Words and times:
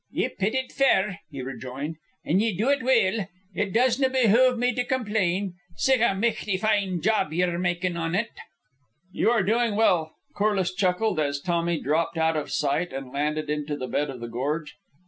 "Ye 0.09 0.29
pit 0.29 0.55
it 0.55 0.71
fair," 0.71 1.19
he 1.29 1.43
rejoined. 1.43 1.97
"And 2.25 2.41
ye 2.41 2.57
do 2.57 2.69
it 2.69 2.81
weel. 2.81 3.27
It 3.53 3.71
doesna 3.71 4.09
behoove 4.09 4.57
me 4.57 4.73
to 4.73 4.83
complain, 4.83 5.53
sic 5.75 6.01
a 6.01 6.15
michty 6.15 6.57
fine 6.57 7.01
job 7.01 7.31
ye're 7.31 7.59
makin' 7.59 7.95
on 7.95 8.15
it." 8.15 8.31
"You 9.11 9.29
are 9.29 9.43
doing 9.43 9.75
well," 9.75 10.15
Corliss 10.33 10.73
chuckled, 10.73 11.19
as 11.19 11.39
Tommy 11.39 11.79
dropped 11.79 12.17
out 12.17 12.35
of 12.35 12.49
sight 12.49 12.91
and 12.91 13.13
landed 13.13 13.47
into 13.51 13.77
the 13.77 13.85
bed 13.85 14.09
of 14.09 14.21
the 14.21 14.27
gorge. 14.27 14.75